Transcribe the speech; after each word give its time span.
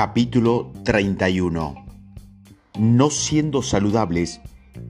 Capítulo 0.00 0.72
31 0.84 1.74
No 2.78 3.10
siendo 3.10 3.62
saludables 3.62 4.40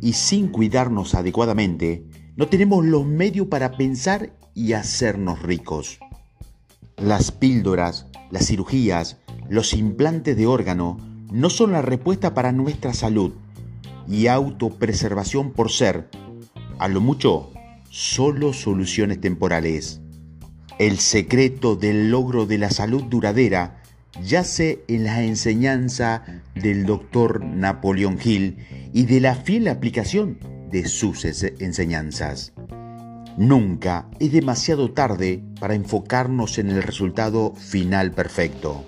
y 0.03 0.12
sin 0.12 0.49
cuidarnos 0.49 1.15
adecuadamente, 1.15 2.04
no 2.37 2.49
tenemos 2.49 2.85
los 2.85 3.06
medios 3.06 3.47
para 3.47 3.72
pensar 3.72 4.35
y 4.53 4.74
hacernos 4.74 5.40
ricos. 5.40 5.99
Las 6.99 7.33
píldoras, 7.33 8.04
las 8.31 8.49
cirugías, 8.49 9.17
los 9.49 9.72
implantes 9.72 10.37
de 10.37 10.47
órgano 10.47 10.99
no 11.33 11.49
son 11.49 11.72
la 11.72 11.81
respuesta 11.81 12.35
para 12.35 12.53
nuestra 12.53 12.93
salud 12.93 13.33
y 14.06 14.27
autopreservación 14.27 15.54
por 15.54 15.71
ser, 15.71 16.11
a 16.79 16.87
lo 16.87 17.01
mucho, 17.01 17.51
solo 17.88 18.52
soluciones 18.52 19.23
temporales. 19.23 20.02
El 20.79 20.98
secreto 20.98 21.77
del 21.77 22.10
logro 22.10 22.45
de 22.45 22.59
la 22.59 22.68
salud 22.68 23.04
duradera 23.04 23.78
yace 24.22 24.84
en 24.88 25.04
la 25.04 25.22
enseñanza 25.22 26.22
del 26.54 26.86
doctor 26.86 27.45
Napoleón 27.45 28.18
Hill 28.22 28.59
y 28.92 29.04
de 29.04 29.20
la 29.20 29.34
fiel 29.34 29.68
aplicación 29.68 30.38
de 30.70 30.86
sus 30.86 31.24
enseñanzas. 31.24 32.52
Nunca 33.36 34.09
es 34.18 34.32
demasiado 34.32 34.90
tarde 34.90 35.42
para 35.60 35.74
enfocarnos 35.74 36.59
en 36.59 36.70
el 36.70 36.82
resultado 36.82 37.54
final 37.54 38.10
perfecto. 38.12 38.84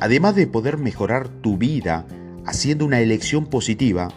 Además 0.00 0.34
de 0.34 0.46
poder 0.46 0.78
mejorar 0.78 1.28
tu 1.28 1.58
vida 1.58 2.06
haciendo 2.46 2.86
una 2.86 3.00
elección 3.00 3.46
positiva, 3.46 4.08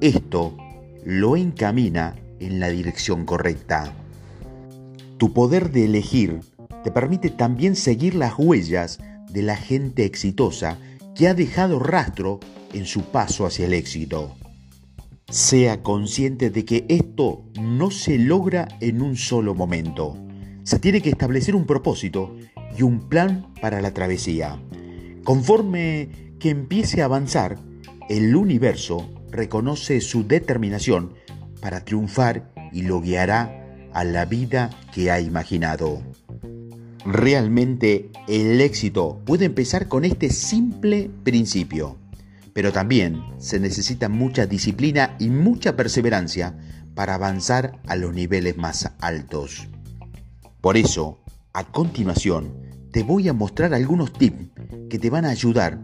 esto 0.00 0.56
lo 1.04 1.36
encamina 1.36 2.16
en 2.38 2.60
la 2.60 2.68
dirección 2.68 3.26
correcta. 3.26 3.92
Tu 5.18 5.32
poder 5.32 5.72
de 5.72 5.84
elegir 5.86 6.40
te 6.84 6.90
permite 6.90 7.28
también 7.30 7.76
seguir 7.76 8.14
las 8.14 8.34
huellas 8.38 9.00
de 9.32 9.42
la 9.42 9.56
gente 9.56 10.04
exitosa 10.04 10.78
que 11.14 11.28
ha 11.28 11.34
dejado 11.34 11.78
rastro 11.78 12.40
en 12.72 12.86
su 12.86 13.02
paso 13.02 13.46
hacia 13.46 13.66
el 13.66 13.74
éxito. 13.74 14.36
Sea 15.28 15.82
consciente 15.82 16.50
de 16.50 16.64
que 16.64 16.86
esto 16.88 17.44
no 17.60 17.90
se 17.90 18.18
logra 18.18 18.68
en 18.80 19.02
un 19.02 19.16
solo 19.16 19.54
momento. 19.54 20.16
Se 20.64 20.78
tiene 20.78 21.00
que 21.00 21.10
establecer 21.10 21.54
un 21.54 21.66
propósito 21.66 22.36
y 22.76 22.82
un 22.82 23.08
plan 23.08 23.52
para 23.60 23.80
la 23.80 23.92
travesía. 23.92 24.60
Conforme 25.24 26.36
que 26.38 26.50
empiece 26.50 27.02
a 27.02 27.04
avanzar, 27.04 27.58
el 28.08 28.34
universo 28.34 29.08
reconoce 29.30 30.00
su 30.00 30.26
determinación 30.26 31.14
para 31.60 31.84
triunfar 31.84 32.52
y 32.72 32.82
lo 32.82 33.00
guiará 33.00 33.60
a 33.92 34.04
la 34.04 34.24
vida 34.24 34.70
que 34.92 35.10
ha 35.10 35.20
imaginado. 35.20 36.02
Realmente 37.04 38.10
el 38.28 38.60
éxito 38.60 39.22
puede 39.24 39.46
empezar 39.46 39.88
con 39.88 40.04
este 40.04 40.28
simple 40.28 41.10
principio, 41.24 41.96
pero 42.52 42.72
también 42.72 43.22
se 43.38 43.58
necesita 43.58 44.10
mucha 44.10 44.46
disciplina 44.46 45.16
y 45.18 45.28
mucha 45.28 45.76
perseverancia 45.76 46.58
para 46.94 47.14
avanzar 47.14 47.80
a 47.86 47.96
los 47.96 48.12
niveles 48.12 48.58
más 48.58 48.90
altos. 49.00 49.66
Por 50.60 50.76
eso, 50.76 51.22
a 51.54 51.64
continuación, 51.64 52.52
te 52.92 53.02
voy 53.02 53.28
a 53.28 53.32
mostrar 53.32 53.72
algunos 53.72 54.12
tips 54.12 54.50
que 54.90 54.98
te 54.98 55.08
van 55.08 55.24
a 55.24 55.30
ayudar 55.30 55.82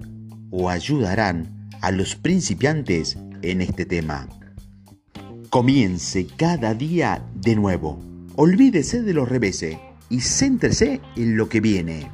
o 0.51 0.69
ayudarán 0.69 1.71
a 1.81 1.93
los 1.93 2.15
principiantes 2.15 3.17
en 3.41 3.63
este 3.63 3.87
tema. 3.87 4.29
Comience 5.49 6.27
cada 6.37 6.75
día 6.75 7.25
de 7.35 7.57
nuevo. 7.57 7.99
Olvídese 8.35 9.03
de 9.03 9.15
los 9.15 9.29
reveses 9.29 9.79
y 10.09 10.21
céntrese 10.21 11.01
en 11.17 11.37
lo 11.37 11.49
que 11.49 11.61
viene. 11.61 12.11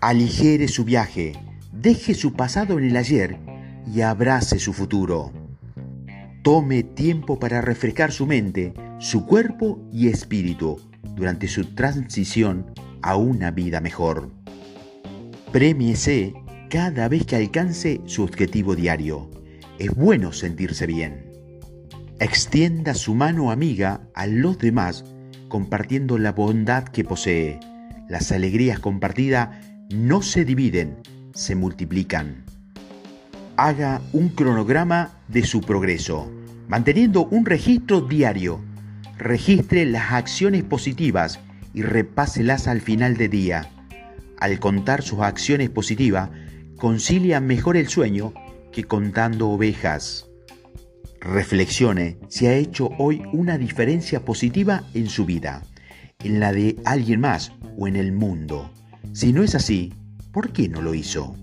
Aligere 0.00 0.68
su 0.68 0.84
viaje, 0.84 1.32
deje 1.72 2.14
su 2.14 2.32
pasado 2.34 2.78
en 2.78 2.84
el 2.84 2.96
ayer 2.96 3.38
y 3.92 4.00
abrace 4.00 4.58
su 4.58 4.72
futuro. 4.72 5.32
Tome 6.42 6.82
tiempo 6.82 7.38
para 7.38 7.60
refrescar 7.60 8.12
su 8.12 8.26
mente, 8.26 8.72
su 8.98 9.26
cuerpo 9.26 9.78
y 9.92 10.08
espíritu 10.08 10.80
durante 11.14 11.48
su 11.48 11.64
transición 11.74 12.72
a 13.02 13.16
una 13.16 13.50
vida 13.50 13.80
mejor. 13.80 14.30
Premiese 15.52 16.32
cada 16.70 17.08
vez 17.08 17.26
que 17.26 17.36
alcance 17.36 18.00
su 18.06 18.22
objetivo 18.22 18.74
diario. 18.74 19.30
Es 19.78 19.94
bueno 19.94 20.32
sentirse 20.32 20.86
bien. 20.86 21.30
Extienda 22.20 22.94
su 22.94 23.14
mano 23.14 23.50
amiga 23.50 24.08
a 24.14 24.26
los 24.26 24.58
demás 24.58 25.04
compartiendo 25.50 26.16
la 26.16 26.32
bondad 26.32 26.84
que 26.84 27.04
posee. 27.04 27.60
Las 28.08 28.32
alegrías 28.32 28.78
compartidas 28.78 29.50
no 29.90 30.22
se 30.22 30.46
dividen, 30.46 30.96
se 31.34 31.54
multiplican. 31.54 32.44
Haga 33.58 34.00
un 34.14 34.30
cronograma 34.30 35.10
de 35.28 35.44
su 35.44 35.60
progreso, 35.60 36.32
manteniendo 36.68 37.26
un 37.26 37.44
registro 37.44 38.00
diario. 38.00 38.60
Registre 39.18 39.84
las 39.84 40.12
acciones 40.12 40.62
positivas 40.62 41.38
y 41.74 41.82
repáselas 41.82 42.66
al 42.66 42.80
final 42.80 43.18
de 43.18 43.28
día. 43.28 43.68
Al 44.38 44.58
contar 44.58 45.02
sus 45.02 45.20
acciones 45.20 45.68
positivas, 45.68 46.30
concilia 46.76 47.40
mejor 47.40 47.76
el 47.76 47.88
sueño 47.88 48.32
que 48.72 48.84
contando 48.84 49.50
ovejas. 49.50 50.29
Reflexione 51.20 52.18
si 52.28 52.46
ha 52.46 52.54
hecho 52.54 52.90
hoy 52.98 53.22
una 53.32 53.58
diferencia 53.58 54.24
positiva 54.24 54.84
en 54.94 55.08
su 55.08 55.26
vida, 55.26 55.62
en 56.24 56.40
la 56.40 56.52
de 56.52 56.76
alguien 56.86 57.20
más 57.20 57.52
o 57.78 57.86
en 57.86 57.96
el 57.96 58.12
mundo. 58.12 58.70
Si 59.12 59.32
no 59.32 59.42
es 59.42 59.54
así, 59.54 59.92
¿por 60.32 60.50
qué 60.52 60.68
no 60.68 60.80
lo 60.80 60.94
hizo? 60.94 61.36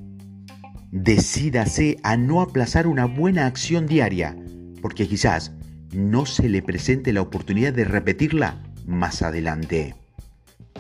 Decídase 0.92 1.98
a 2.02 2.18
no 2.18 2.42
aplazar 2.42 2.88
una 2.88 3.06
buena 3.06 3.46
acción 3.46 3.86
diaria, 3.86 4.36
porque 4.82 5.08
quizás 5.08 5.52
no 5.94 6.26
se 6.26 6.50
le 6.50 6.64
presente 6.64 7.14
la 7.14 7.22
oportunidad 7.22 7.74
de 7.74 7.86
repetirla 7.86 8.64
más 8.88 9.22
adelante. 9.22 9.94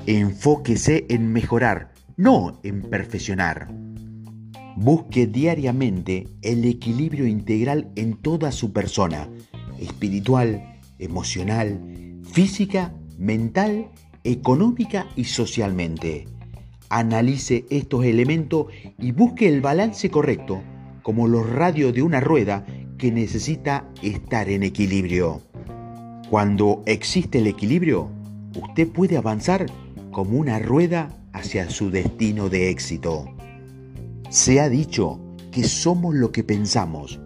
Enfóquese 0.07 1.05
en 1.09 1.31
mejorar, 1.31 1.91
no 2.15 2.59
en 2.63 2.81
perfeccionar. 2.81 3.67
Busque 4.79 5.25
diariamente 5.25 6.27
el 6.43 6.63
equilibrio 6.63 7.25
integral 7.25 7.89
en 7.95 8.13
toda 8.13 8.51
su 8.51 8.73
persona, 8.73 9.27
espiritual, 9.79 10.79
emocional, 10.99 11.81
física, 12.31 12.93
mental, 13.17 13.87
económica 14.23 15.07
y 15.15 15.23
socialmente. 15.23 16.27
Analice 16.89 17.65
estos 17.71 18.05
elementos 18.05 18.67
y 18.99 19.13
busque 19.13 19.47
el 19.47 19.61
balance 19.61 20.11
correcto, 20.11 20.61
como 21.01 21.27
los 21.27 21.49
radios 21.49 21.91
de 21.91 22.03
una 22.03 22.19
rueda 22.19 22.63
que 22.99 23.11
necesita 23.11 23.89
estar 24.03 24.47
en 24.47 24.61
equilibrio. 24.61 25.41
Cuando 26.29 26.83
existe 26.85 27.39
el 27.39 27.47
equilibrio, 27.47 28.11
usted 28.55 28.87
puede 28.87 29.17
avanzar 29.17 29.65
como 30.11 30.37
una 30.37 30.59
rueda 30.59 31.17
hacia 31.33 31.67
su 31.67 31.89
destino 31.89 32.47
de 32.49 32.69
éxito. 32.69 33.36
Se 34.29 34.59
ha 34.59 34.67
dicho 34.67 35.19
que 35.51 35.63
somos 35.63 36.13
lo 36.13 36.33
que 36.33 36.43
pensamos, 36.43 37.19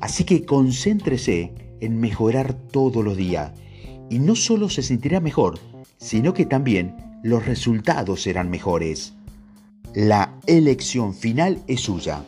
así 0.00 0.24
que 0.24 0.44
concéntrese 0.44 1.54
en 1.80 1.98
mejorar 1.98 2.52
todos 2.52 3.02
los 3.02 3.16
días 3.16 3.52
y 4.10 4.18
no 4.18 4.36
solo 4.36 4.68
se 4.68 4.82
sentirá 4.82 5.20
mejor, 5.20 5.58
sino 5.96 6.34
que 6.34 6.44
también 6.44 7.18
los 7.22 7.46
resultados 7.46 8.22
serán 8.22 8.50
mejores. 8.50 9.14
La 9.94 10.38
elección 10.46 11.14
final 11.14 11.62
es 11.66 11.80
suya. 11.80 12.24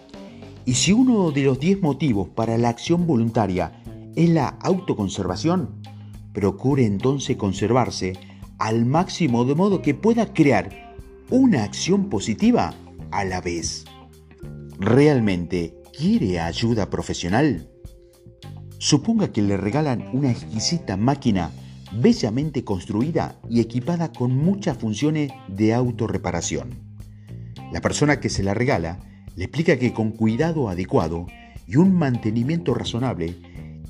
Y 0.65 0.75
si 0.75 0.93
uno 0.93 1.31
de 1.31 1.43
los 1.43 1.61
10 1.61 1.83
motivos 1.83 2.29
para 2.29 2.57
la 2.57 2.71
acción 2.71 3.07
voluntaria 3.07 3.83
es 4.17 4.31
la 4.31 4.49
autoconservación, 4.63 5.83
procure 6.33 6.87
entonces 6.87 7.37
conservarse 7.37 8.15
al 8.59 8.87
máximo 8.87 9.45
de 9.45 9.55
modo 9.55 9.83
que 9.83 9.95
pueda 9.95 10.33
crear 10.33 10.97
una 11.29 11.65
acción 11.65 12.09
positiva 12.09 12.73
a 13.11 13.25
la 13.25 13.43
vez. 13.43 13.85
¿Realmente 14.79 15.75
quiere 15.97 16.39
ayuda 16.39 16.91
profesional? 16.91 17.71
Suponga 18.77 19.33
que 19.33 19.41
le 19.41 19.57
regalan 19.57 20.11
una 20.13 20.31
exquisita 20.31 20.99
máquina 20.99 21.51
bellamente 21.95 22.63
construida 22.63 23.41
y 23.49 23.61
equipada 23.61 24.13
con 24.13 24.37
muchas 24.37 24.77
funciones 24.77 25.33
de 25.49 25.73
autorreparación. 25.73 26.75
La 27.73 27.81
persona 27.81 28.21
que 28.21 28.29
se 28.29 28.43
la 28.43 28.53
regala 28.53 29.01
le 29.35 29.45
explica 29.45 29.79
que 29.79 29.95
con 29.95 30.13
cuidado 30.13 30.69
adecuado 30.69 31.27
y 31.67 31.77
un 31.77 31.95
mantenimiento 31.95 32.75
razonable, 32.75 33.35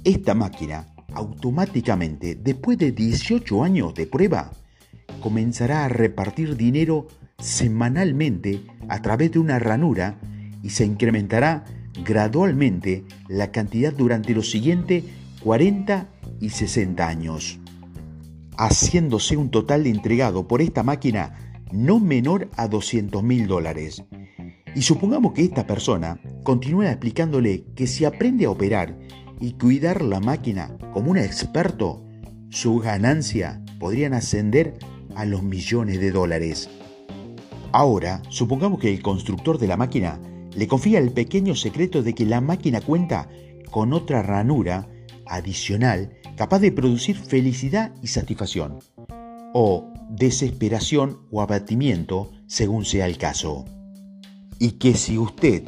esta 0.04 0.34
máquina 0.34 0.94
automáticamente, 1.14 2.36
después 2.36 2.78
de 2.78 2.92
18 2.92 3.64
años 3.64 3.92
de 3.94 4.06
prueba, 4.06 4.52
comenzará 5.20 5.84
a 5.84 5.88
repartir 5.88 6.56
dinero 6.56 7.08
semanalmente 7.38 8.62
a 8.88 9.02
través 9.02 9.32
de 9.32 9.40
una 9.40 9.58
ranura 9.58 10.20
y 10.66 10.70
se 10.70 10.84
incrementará 10.84 11.64
gradualmente 12.04 13.04
la 13.28 13.52
cantidad 13.52 13.92
durante 13.92 14.34
los 14.34 14.50
siguientes 14.50 15.04
40 15.44 16.08
y 16.40 16.50
60 16.50 17.06
años, 17.06 17.60
haciéndose 18.58 19.36
un 19.36 19.52
total 19.52 19.84
de 19.84 19.90
entregado 19.90 20.48
por 20.48 20.60
esta 20.60 20.82
máquina 20.82 21.60
no 21.70 22.00
menor 22.00 22.48
a 22.56 22.66
200 22.66 23.22
mil 23.22 23.46
dólares. 23.46 24.02
Y 24.74 24.82
supongamos 24.82 25.34
que 25.34 25.44
esta 25.44 25.68
persona 25.68 26.18
continúa 26.42 26.90
explicándole 26.90 27.66
que 27.76 27.86
si 27.86 28.04
aprende 28.04 28.46
a 28.46 28.50
operar 28.50 28.98
y 29.40 29.52
cuidar 29.52 30.02
la 30.02 30.18
máquina 30.18 30.76
como 30.92 31.12
un 31.12 31.18
experto, 31.18 32.04
su 32.50 32.80
ganancia 32.80 33.62
podrían 33.78 34.14
ascender 34.14 34.74
a 35.14 35.26
los 35.26 35.44
millones 35.44 36.00
de 36.00 36.10
dólares. 36.10 36.68
Ahora, 37.70 38.20
supongamos 38.30 38.80
que 38.80 38.92
el 38.92 39.00
constructor 39.00 39.58
de 39.58 39.68
la 39.68 39.76
máquina 39.76 40.18
le 40.56 40.66
confía 40.66 40.98
el 40.98 41.12
pequeño 41.12 41.54
secreto 41.54 42.02
de 42.02 42.14
que 42.14 42.24
la 42.24 42.40
máquina 42.40 42.80
cuenta 42.80 43.28
con 43.70 43.92
otra 43.92 44.22
ranura 44.22 44.88
adicional 45.26 46.16
capaz 46.36 46.60
de 46.60 46.72
producir 46.72 47.16
felicidad 47.16 47.94
y 48.02 48.08
satisfacción, 48.08 48.78
o 49.52 49.92
desesperación 50.10 51.18
o 51.30 51.42
abatimiento 51.42 52.32
según 52.46 52.84
sea 52.84 53.06
el 53.06 53.18
caso. 53.18 53.64
Y 54.58 54.72
que 54.72 54.94
si 54.94 55.18
usted 55.18 55.64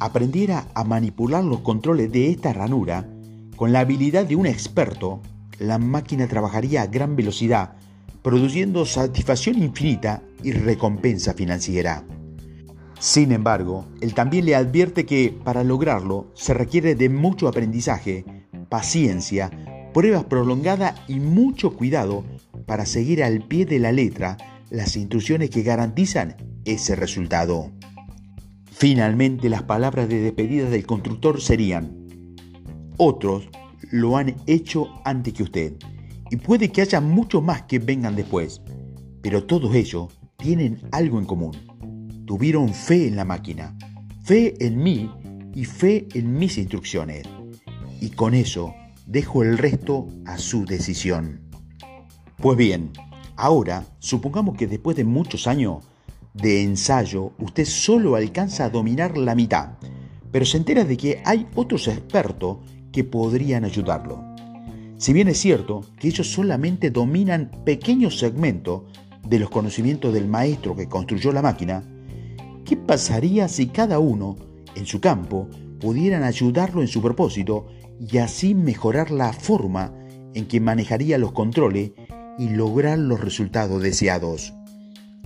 aprendiera 0.00 0.66
a 0.74 0.82
manipular 0.84 1.44
los 1.44 1.60
controles 1.60 2.10
de 2.10 2.30
esta 2.30 2.52
ranura, 2.52 3.08
con 3.56 3.72
la 3.72 3.80
habilidad 3.80 4.26
de 4.26 4.34
un 4.34 4.46
experto, 4.46 5.22
la 5.58 5.78
máquina 5.78 6.26
trabajaría 6.26 6.82
a 6.82 6.86
gran 6.86 7.14
velocidad, 7.14 7.76
produciendo 8.22 8.86
satisfacción 8.86 9.62
infinita 9.62 10.22
y 10.42 10.52
recompensa 10.52 11.34
financiera. 11.34 12.04
Sin 13.02 13.32
embargo, 13.32 13.84
él 14.00 14.14
también 14.14 14.44
le 14.44 14.54
advierte 14.54 15.04
que 15.04 15.36
para 15.42 15.64
lograrlo 15.64 16.30
se 16.34 16.54
requiere 16.54 16.94
de 16.94 17.08
mucho 17.08 17.48
aprendizaje, 17.48 18.24
paciencia, 18.68 19.50
pruebas 19.92 20.22
prolongadas 20.26 21.00
y 21.08 21.18
mucho 21.18 21.72
cuidado 21.72 22.22
para 22.64 22.86
seguir 22.86 23.24
al 23.24 23.42
pie 23.42 23.66
de 23.66 23.80
la 23.80 23.90
letra 23.90 24.36
las 24.70 24.94
instrucciones 24.94 25.50
que 25.50 25.64
garantizan 25.64 26.36
ese 26.64 26.94
resultado. 26.94 27.72
Finalmente, 28.70 29.48
las 29.48 29.64
palabras 29.64 30.08
de 30.08 30.20
despedida 30.20 30.70
del 30.70 30.86
constructor 30.86 31.40
serían, 31.40 32.36
otros 32.98 33.48
lo 33.90 34.16
han 34.16 34.36
hecho 34.46 34.86
antes 35.04 35.34
que 35.34 35.42
usted, 35.42 35.72
y 36.30 36.36
puede 36.36 36.68
que 36.68 36.82
haya 36.82 37.00
muchos 37.00 37.42
más 37.42 37.62
que 37.62 37.80
vengan 37.80 38.14
después, 38.14 38.62
pero 39.22 39.42
todos 39.42 39.74
ellos 39.74 40.06
tienen 40.36 40.78
algo 40.92 41.18
en 41.18 41.24
común. 41.24 41.71
Tuvieron 42.32 42.72
fe 42.72 43.08
en 43.08 43.16
la 43.16 43.26
máquina, 43.26 43.76
fe 44.22 44.54
en 44.58 44.82
mí 44.82 45.10
y 45.54 45.66
fe 45.66 46.08
en 46.14 46.32
mis 46.32 46.56
instrucciones. 46.56 47.24
Y 48.00 48.08
con 48.08 48.32
eso 48.32 48.74
dejo 49.04 49.42
el 49.42 49.58
resto 49.58 50.08
a 50.24 50.38
su 50.38 50.64
decisión. 50.64 51.42
Pues 52.38 52.56
bien, 52.56 52.90
ahora 53.36 53.84
supongamos 53.98 54.56
que 54.56 54.66
después 54.66 54.96
de 54.96 55.04
muchos 55.04 55.46
años 55.46 55.84
de 56.32 56.62
ensayo 56.62 57.32
usted 57.38 57.66
solo 57.66 58.16
alcanza 58.16 58.64
a 58.64 58.70
dominar 58.70 59.18
la 59.18 59.34
mitad, 59.34 59.72
pero 60.30 60.46
se 60.46 60.56
entera 60.56 60.84
de 60.84 60.96
que 60.96 61.20
hay 61.26 61.46
otros 61.54 61.86
expertos 61.86 62.60
que 62.92 63.04
podrían 63.04 63.66
ayudarlo. 63.66 64.24
Si 64.96 65.12
bien 65.12 65.28
es 65.28 65.36
cierto 65.36 65.84
que 65.98 66.08
ellos 66.08 66.32
solamente 66.32 66.90
dominan 66.90 67.50
pequeños 67.66 68.18
segmentos 68.18 68.84
de 69.22 69.38
los 69.38 69.50
conocimientos 69.50 70.14
del 70.14 70.28
maestro 70.28 70.74
que 70.74 70.88
construyó 70.88 71.30
la 71.30 71.42
máquina, 71.42 71.84
¿qué 72.72 72.78
pasaría 72.78 73.48
si 73.48 73.66
cada 73.66 73.98
uno, 73.98 74.34
en 74.74 74.86
su 74.86 74.98
campo, 74.98 75.46
pudieran 75.78 76.22
ayudarlo 76.22 76.80
en 76.80 76.88
su 76.88 77.02
propósito 77.02 77.66
y 78.00 78.16
así 78.16 78.54
mejorar 78.54 79.10
la 79.10 79.34
forma 79.34 79.92
en 80.32 80.48
que 80.48 80.58
manejaría 80.58 81.18
los 81.18 81.32
controles 81.32 81.90
y 82.38 82.48
lograr 82.48 82.98
los 82.98 83.20
resultados 83.20 83.82
deseados? 83.82 84.54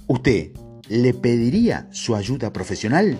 ¿Usted 0.08 0.54
le 0.88 1.14
pediría 1.14 1.87
su 1.93 2.16
ayuda 2.16 2.52
profesional? 2.52 3.16